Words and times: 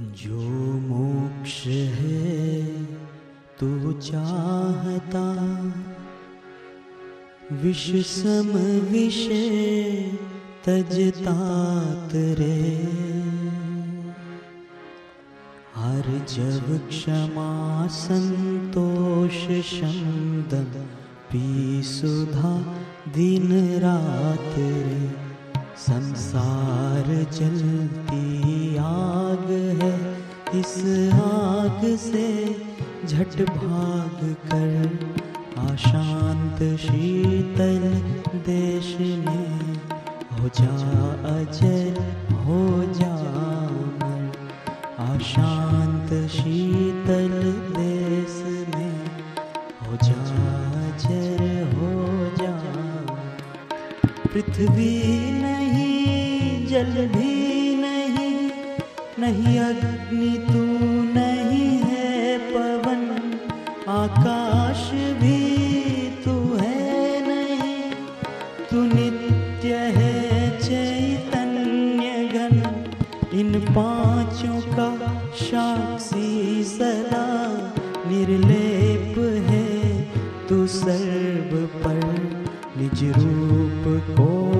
जो 0.00 0.50
मोक्ष 0.80 1.66
है, 1.66 2.64
तू 3.60 3.92
चाहता। 3.92 5.34
विष 7.52 8.06
सम 8.06 8.48
विषय 8.92 10.18
तजता 10.66 11.36
रे। 12.14 12.88
हर 15.76 16.26
जब 16.34 16.88
क्षमा 16.88 17.86
संतोष 17.86 19.62
शमदम 19.62 20.80
पी 21.32 21.82
सुधा 21.82 22.74
दिन 23.14 23.78
रात 23.78 24.54
रे। 24.58 25.30
संसार 25.76 27.06
जलती 27.06 28.76
आग 28.76 29.49
इस 30.58 30.72
आग 31.14 31.82
से 31.96 32.28
झट 33.06 33.34
भाग 33.50 34.22
कर 34.46 34.72
आशांत 35.60 36.62
शीतल 36.80 37.84
देश 38.46 38.88
में 39.00 39.76
हो 40.32 40.48
जा 40.58 40.74
अजर 41.34 42.00
हो 42.44 42.58
जा 42.98 43.12
अमर। 43.42 44.22
आशांत 45.04 46.12
शीतल 46.30 47.36
देश 47.76 48.42
में 48.74 48.96
हो 49.82 49.96
जा 50.02 50.20
अजर 50.82 51.42
हो 51.74 51.92
जा 52.36 52.54
पृथ्वी 54.32 54.94
नहीं, 55.42 56.66
जल 56.66 57.06
भी 57.06 57.39
नहीं, 59.20 59.58
अग्नि 59.58 60.38
तू 60.52 60.62
नहीं 61.14 61.78
है, 61.78 62.38
पवन, 62.38 63.02
आकाश 63.88 64.90
भी 64.92 65.40
तू 66.24 66.56
है 66.56 67.28
नहीं। 67.28 67.90
तू 68.70 68.82
नित्य 68.82 69.74
है, 69.74 70.58
चैतन्य 70.58 72.28
घन, 72.28 72.84
इन 73.38 73.60
पाँचों 73.60 74.60
का 74.76 74.88
साक्षी 75.34 76.64
सदा 76.64 77.26
निर्लेप 78.06 79.18
है। 79.50 80.02
तू 80.48 80.66
सर्व 80.66 81.56
पर 81.66 82.00
निज 82.76 83.04
रूप 83.04 83.84
को 84.10 84.59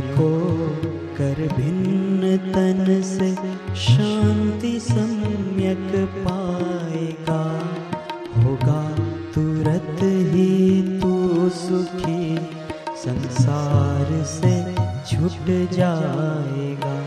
को 0.00 0.50
कर 1.16 1.48
भिन्न 1.56 2.36
तन 2.36 3.02
से 3.02 3.34
शांति 3.74 4.80
सम्यक 4.80 6.08
पाएगा। 6.28 7.60
होगा 8.42 8.88
तुरंत 9.34 10.02
ही, 10.02 10.82
तू 11.00 11.48
सुखी। 11.48 12.36
संसार 12.96 14.24
से 14.24 14.74
छूट 15.10 15.70
जाएगा। 15.72 17.04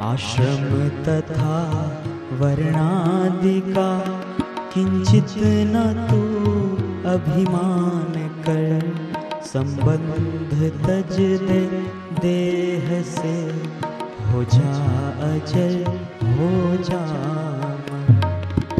आश्रम 0.00 0.88
तथा 0.88 1.86
वर्णादि 2.32 3.62
किंचित 4.74 5.34
न 5.44 6.06
तू 6.10 6.18
अभिमान 7.10 8.28
कर। 8.42 9.11
संबंध 9.52 10.52
तज 10.84 11.16
दे 11.40 11.60
देह 12.20 12.86
से 13.02 13.32
हो 14.28 14.44
जा 14.44 14.68
अजय 15.26 15.74
हो 16.36 16.76
जा 16.84 17.00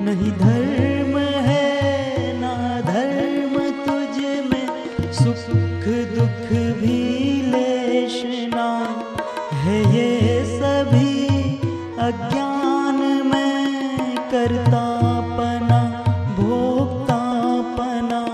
नहीं 0.00 0.30
धर्म 0.38 1.18
है, 1.46 2.40
ना 2.40 2.54
धर्म 2.80 3.58
तुझ 3.84 4.16
में। 4.50 5.12
सुख 5.12 5.84
दुख 6.16 6.48
भी 6.80 7.00
लेशना 7.46 8.68
है 9.64 9.78
ये 9.96 10.44
सभी। 10.54 11.28
अज्ञान 12.06 12.96
में 13.26 14.16
करतापना 14.32 15.82
पना 17.78 18.24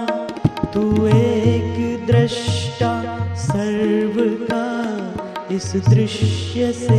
तू 0.74 0.84
एक 1.06 1.16
दृष्टा 1.16 1.27
इस 5.58 5.72
दृश्य 5.76 6.72
से 6.72 6.98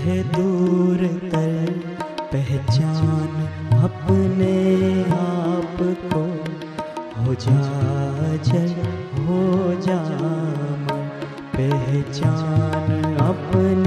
है 0.00 0.22
दूर 0.22 0.98
तर 1.30 1.70
पहचान 2.32 3.28
अपने 3.84 4.56
आप 5.10 5.76
को। 6.12 6.24
हो 7.22 7.34
जा 7.34 7.56
जल, 8.36 8.74
हो 9.22 9.42
जा 9.80 10.00
पहचान 11.56 13.16
अपने 13.16 13.83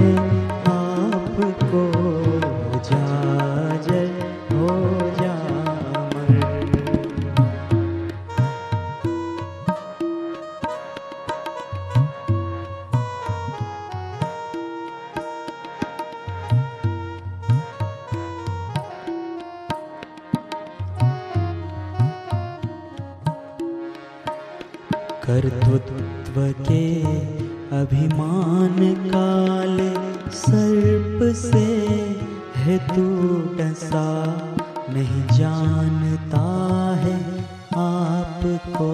कर्तृत्व 25.30 26.36
के 26.68 26.84
अभिमान 27.76 28.76
काल 29.08 29.78
सर्प 30.32 31.36
से 31.36 31.66
है 32.56 32.78
तू 32.88 33.04
डसा 33.56 34.06
नहीं 34.90 35.38
जानता 35.38 36.44
है 37.02 37.14
आपको 37.78 38.88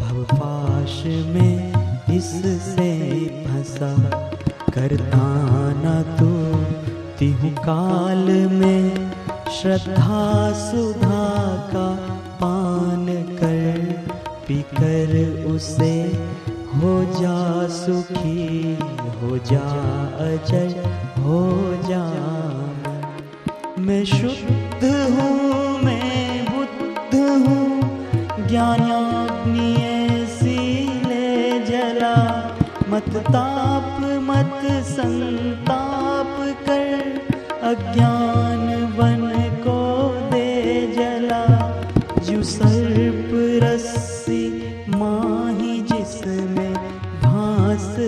भवपाश 0.00 1.02
में 1.06 1.72
इससे 2.16 2.92
फंसा। 3.46 3.94
करता 4.74 5.24
न 5.84 6.02
तू 6.18 6.30
तिहु 7.18 7.50
काल 7.50 8.26
में 8.52 9.10
श्रद्धा 9.60 10.52
सुधा 10.52 11.26
का 11.72 11.88
पान 12.42 13.06
कर 13.40 14.06
पीकर 14.48 14.77
उसे 15.24 16.28
हो 16.74 17.04
जा 17.04 17.68
सुखी, 17.68 18.74
हो 19.20 19.38
जा 19.38 19.66
अजय 20.18 20.84
हो 21.18 21.42
जा 21.88 22.28
मैं 23.78 24.04
शुद्ध 24.04 24.84
हूँ, 24.84 25.82
मैं 25.82 26.44
बुद्ध 26.44 27.20
हूँ, 27.20 27.80
ज्ञानाग्नि 28.48 29.74
ऐसी 29.74 30.84
ले 31.08 31.60
जला। 31.60 32.14
मत 32.88 33.16
ताप, 33.16 34.00
मत 34.02 34.84
संताप 34.84 36.36
कर, 36.66 37.20
अज्ञान 37.62 38.92
वन 38.98 39.50
को 39.66 40.08
दे 40.30 40.92
जला। 40.96 41.44
जो 42.20 42.42
सर्प 42.42 43.30
रस्सी 43.64 44.17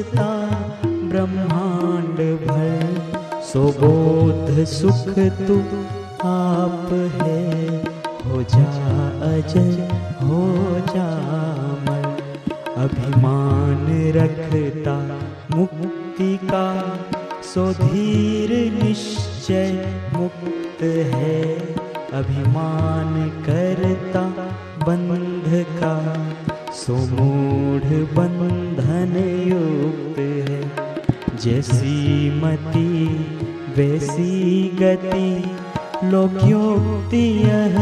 सुखता 0.01 0.27
ब्रह्मांड 1.09 2.19
भर 2.43 3.41
सुबोध 3.45 4.65
सुख 4.65 5.19
तू 5.49 5.57
आप 6.29 6.93
है। 7.17 7.67
हो 8.27 8.43
जा 8.53 8.65
अज 9.29 9.57
हो 10.23 10.41
जा 10.87 11.09
मन 11.85 12.07
अभिमान 12.85 13.87
रखता 14.17 14.97
मुक्ति 15.57 16.37
का 16.45 16.65
शोध 17.55 17.90
जैसी 31.43 32.31
मति, 32.41 33.07
वैसी 33.77 34.69
गति 34.81 36.09
लोक्योक्ति 36.11 37.23
यह 37.45 37.77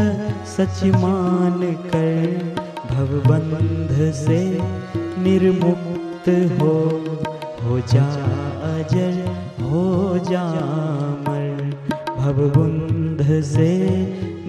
सच 0.45 0.83
मान 0.95 1.59
कर 1.85 2.55
भवबंध 2.91 3.91
से 4.13 4.39
निर्मुक्त 5.23 6.29
हो 6.61 6.73
हो 7.63 7.79
जा 7.93 8.05
अजर, 8.69 9.19
हो 9.61 10.17
जा 10.29 10.45
मर 11.27 11.75
भवबंध 12.19 13.23
से 13.51 13.71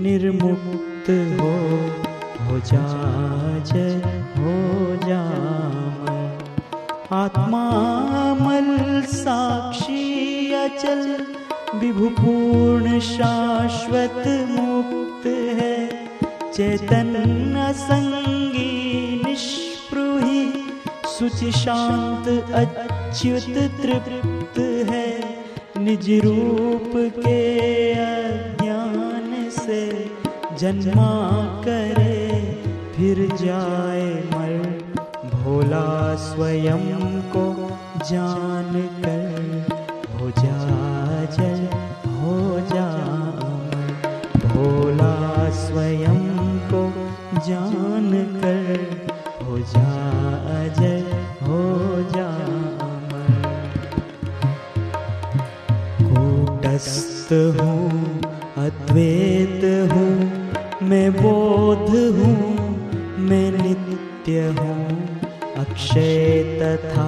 निर्मुक्त 0.03 1.11
हो 1.41 1.53
हो 2.45 2.61
जा 2.73 2.87
अजर, 3.57 4.01
हो 4.39 4.97
जामर 5.07 6.29
आत्मा 7.15 7.61
साक्षी 9.02 10.52
अचल 10.55 11.26
विभुपूर्ण 11.75 13.00
शाश्वत 13.00 14.23
मुक्त 14.50 15.26
है। 15.61 15.88
चैतन्य 16.52 17.73
संगी 17.73 19.23
निष्प्रुही, 19.25 20.44
सुचि 21.06 21.52
शांत 21.52 22.29
अच्युत 22.55 23.56
तृप्त 23.82 24.58
है। 24.91 25.08
निज 25.79 26.11
रूप 26.25 26.93
के 27.17 27.41
अज्ञान 27.93 29.50
से 29.50 30.11
जन्मा 30.61 31.12
करे, 31.64 32.19
फिर 32.97 33.26
जाए 33.37 34.08
मर 34.25 34.52
भोला 35.35 36.14
स्वयं 36.14 36.82
को 37.32 37.50
जान 38.08 38.73
कर 39.05 39.88
हो 40.12 40.31
जा 40.31 40.56
जय 41.37 41.69
हो 42.20 42.61
जा 42.73 42.87
भोला 44.44 45.14
स्वयं 45.58 46.19
को 46.73 46.82
जान 47.49 48.11
कर 48.43 49.44
हो 49.44 49.58
जा 49.73 49.88
अजय 50.55 50.99
हो 51.43 51.62
जा 52.14 52.29
कूटस्थ 56.00 57.32
हूँ, 57.61 58.20
अद्वैत 58.64 59.64
हूँ, 59.93 60.88
मैं 60.88 61.11
बोध 61.12 61.91
हूँ, 62.17 62.38
मैं 63.29 63.50
नित्य 63.52 64.47
हूँ, 64.58 64.88
अक्षय 65.58 66.43
तथा 66.62 67.06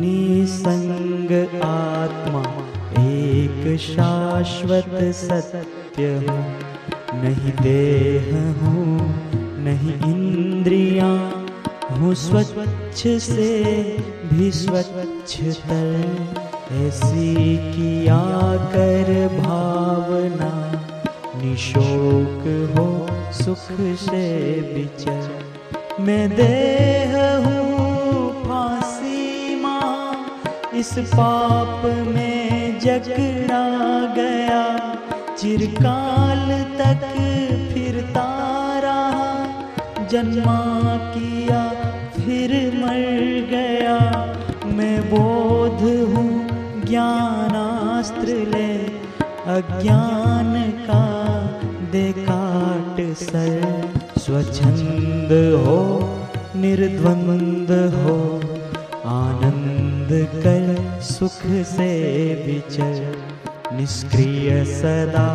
निसंग 0.00 1.32
आत्मा, 1.64 2.42
एक 3.00 3.78
शाश्वत 3.80 4.94
सत्य 5.16 6.06
हूँ। 6.24 6.44
नहीं 7.22 7.52
देह 7.60 8.30
हूँ, 8.60 8.96
नहीं 9.64 9.94
इंद्रिया 10.10 11.10
हूँ, 11.90 12.14
स्वच्छ 12.14 13.06
से 13.22 13.52
भी 14.30 14.50
स्वच्छ 14.52 15.40
तर 15.40 15.92
ऐसी 16.76 17.56
किया 17.72 18.22
कर 18.74 19.12
भावना, 19.38 20.52
निशोक 21.42 22.42
हो 22.76 22.86
सुख 23.34 23.66
से 24.00 24.24
विचर 24.74 26.02
मैं 26.02 26.28
देह 26.30 27.14
हूँ 27.46 27.63
इस 30.74 30.98
पाप 30.98 31.82
में 31.84 32.80
जकड़ा 32.80 33.66
गया। 34.14 34.94
चिरकाल 35.36 36.62
तक 36.78 37.02
फिरता 37.74 38.28
रहा। 38.78 39.44
जन्मा 40.06 40.60
किया, 40.96 41.68
फिर 42.10 42.72
मर 42.76 43.10
गया। 43.50 43.98
मैं 44.66 45.10
बोध 45.10 45.80
हूँ, 45.82 46.46
ज्ञानास्त्र 46.84 48.26
ले। 48.26 48.74
अज्ञान 49.46 50.72
का 50.90 51.04
दे 51.92 52.12
काट 52.18 53.16
सर। 53.16 53.84
स्वच्छंद 54.18 55.28
हो, 55.66 56.08
निर्द्वंद 56.56 57.70
हो, 57.94 58.40
आनंद 59.06 59.63
कर 60.22 61.00
सुख 61.00 61.40
से 61.46 61.92
विचर 62.46 63.16
निष्क्रिय 63.72 64.64
सदा, 64.64 65.30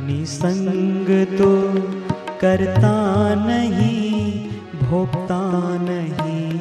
निसंग 0.00 1.06
तो 1.38 1.50
करता 2.40 2.94
नहीं, 3.34 4.48
भोगता 4.82 5.40
नहीं। 5.80 6.60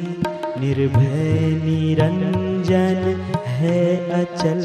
निर्भय 0.62 1.40
निरंजन 1.64 3.22
है 3.46 4.10
अचल, 4.10 4.64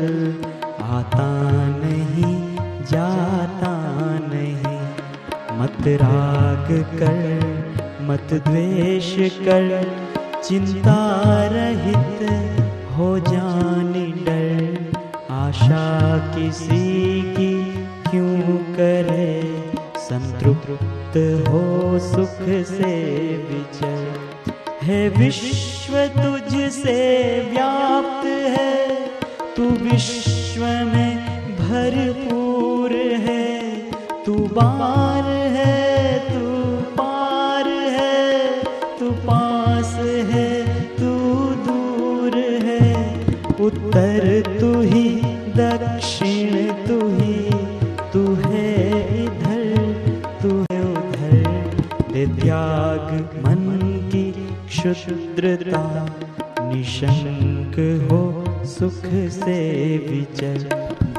आता 0.80 1.28
नहीं, 1.68 2.56
जाता 2.84 3.74
नहीं। 4.32 4.78
मत 5.58 5.88
राग 5.88 6.68
कर, 6.94 7.48
मत 8.02 8.42
द्वेष 8.48 9.14
कर 9.18 10.07
चिंता 10.44 11.20
रहित 11.52 12.30
हो 12.90 13.18
जाने 13.18 14.06
डर। 14.06 14.92
आशा 15.30 16.18
किसी 16.18 17.22
की 17.22 17.64
क्यों 18.10 18.58
करे? 18.58 19.64
संतृप्त 19.96 21.44
हो 21.48 21.98
सुख 21.98 22.66
से 22.66 23.16
विचर। 23.50 24.14
है 24.82 25.08
विश्व 25.08 26.06
तुझसे 26.06 27.40
व्याप्त 27.50 28.26
है। 28.26 28.88
तू 29.56 29.70
विश्व 29.70 30.60
में 30.64 31.18
भरपूर 31.56 32.92
है। 32.92 33.80
तू 34.26 34.34
बार 34.34 35.24
है, 35.30 36.18
तू 36.18 36.57
उत्तर 43.68 44.56
तू 44.60 44.80
ही, 44.80 45.08
दक्षिण 45.56 46.52
तू 46.86 46.96
ही। 47.08 47.34
तू 48.12 48.22
है 48.34 48.68
इधर, 49.24 49.64
तू 50.42 50.48
है 50.72 50.80
उधर। 50.92 51.42
दे 52.12 52.26
त्याग 52.26 53.12
मन 53.38 53.64
की 54.12 54.24
क्षुद्रता, 54.68 55.82
निशंक 56.60 57.76
हो 58.10 58.22
सुख 58.64 59.04
से 59.34 59.58
विचर 60.08 60.58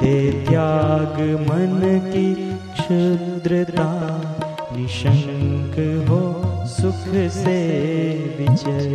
दे 0.01 0.15
त्याग 0.49 1.21
मन 1.41 1.77
की 2.07 2.33
क्षुद्रता, 2.73 3.89
निशंक 4.75 5.75
हो 6.09 6.21
सुख 6.67 7.05
से 7.31 7.59
विचर 8.39 8.89